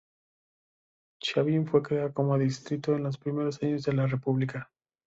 Chavín 1.21 1.67
fue 1.67 1.83
creado 1.83 2.11
como 2.11 2.35
distrito 2.35 2.95
en 2.95 3.03
los 3.03 3.19
primeros 3.19 3.61
años 3.61 3.83
de 3.83 3.93
la 3.93 4.07
República. 4.07 4.71